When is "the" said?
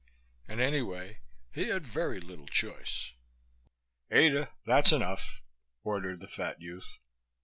6.21-6.27